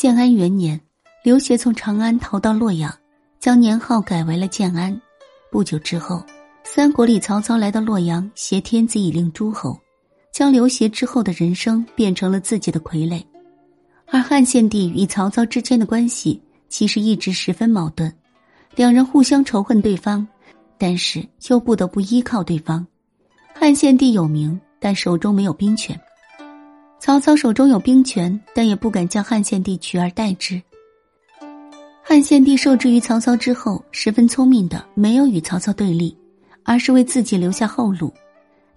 [0.00, 0.80] 建安元年，
[1.22, 2.90] 刘协从长安逃到洛阳，
[3.38, 4.98] 将年号改为了建安。
[5.52, 6.24] 不久之后，
[6.64, 9.78] 三国里曹操来到洛阳，挟天子以令诸侯，
[10.32, 13.22] 将刘协之后的人生变成了自己的傀儡。
[14.06, 16.40] 而汉献帝与曹操之间的关系
[16.70, 18.10] 其实一直十分矛盾，
[18.76, 20.26] 两人互相仇恨对方，
[20.78, 22.86] 但是又不得不依靠对方。
[23.54, 26.00] 汉献帝有名，但手中没有兵权。
[27.10, 30.62] 曹操手中有兵权，但也不敢将汉献帝取而代之。
[32.04, 36.16] 汉献帝受制于曹操之后，十分聪明的没有与曹操对立，
[36.62, 38.14] 而是为自己留下后路。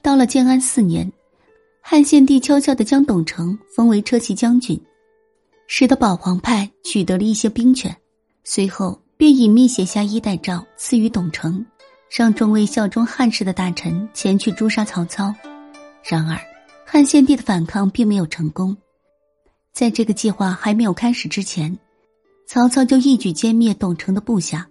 [0.02, 1.08] 到了建安四年，
[1.80, 4.82] 汉献帝悄悄的将董承封为车骑将军，
[5.68, 7.96] 使得保皇派取得了一些兵权。
[8.44, 11.64] 随后便隐秘写下衣带诏赐予董承，
[12.10, 15.32] 让众位效忠汉室的大臣前去诛杀曹操。
[16.04, 16.36] 然而。
[16.94, 18.78] 汉献帝的反抗并没有成功，
[19.74, 21.76] 在这个计划还没有开始之前，
[22.46, 24.70] 曹操就一举歼灭董承的部下。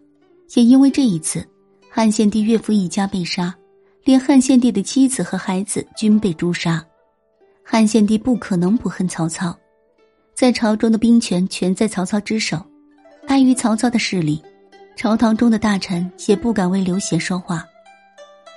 [0.55, 1.45] 也因为这一次，
[1.91, 3.53] 汉献帝岳父一家被杀，
[4.05, 6.81] 连汉献帝的妻子和孩子均被诛杀。
[7.65, 9.53] 汉献帝不可能不恨曹操，
[10.33, 12.65] 在朝中的兵权全在曹操之手，
[13.27, 14.41] 碍于曹操的势力，
[14.95, 17.65] 朝堂中的大臣也不敢为刘协说话。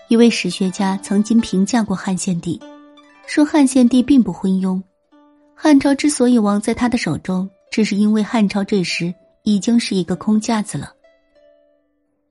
[0.08, 2.62] 一位史学家曾经评价过汉献帝。
[3.28, 4.81] 说汉献帝并不昏庸，
[5.56, 10.92] 汉朝之所以亡在他的手中，只是因为汉朝这时已经是一个空架子了。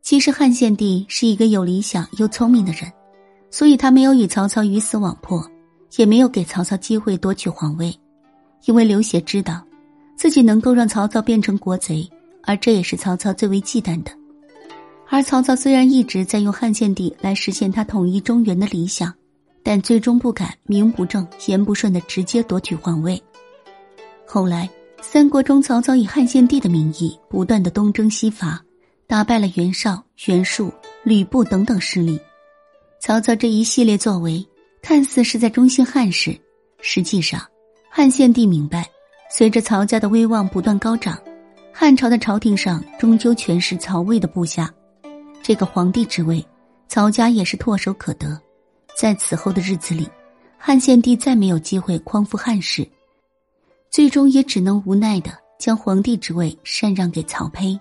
[0.00, 2.90] 其实汉献帝是一个有理想又聪明的人，
[3.50, 5.44] 所以他没有与曹操鱼死网破，
[5.96, 7.94] 也没有给曹操机会夺取皇位，
[8.66, 9.62] 因为刘协知道
[10.16, 12.08] 自己能够让曹操变成国贼，
[12.44, 14.12] 而这也是曹操最为忌惮的。
[15.08, 19.12] 而曹操虽然一直在用汉献帝来实现他统一中原的理想。
[19.64, 23.20] 但最终不敢名不正言不顺的直接夺取皇位。
[24.26, 24.68] 后来，
[25.00, 28.62] 三国中曹操以汉献帝的名义不断的东征西伐，
[29.06, 30.70] 打败了袁绍、袁术、
[31.02, 32.20] 吕布等等势力。
[33.00, 34.46] 曹操这一系列作为，
[34.82, 36.38] 看似是在中兴汉室，
[36.80, 37.40] 实际上，
[37.90, 38.88] 汉献帝明白，
[39.30, 41.18] 随着曹家的威望不断高涨，
[41.72, 44.72] 汉朝的朝廷上终究全是曹魏的部下，
[45.42, 46.44] 这个皇帝之位，
[46.86, 48.40] 曹家也是唾手可得。
[48.96, 50.08] 在此后的日子里，
[50.56, 52.88] 汉献帝再没有机会匡扶汉室，
[53.90, 57.78] 最终也只能无奈的将皇帝之位禅让给曹丕。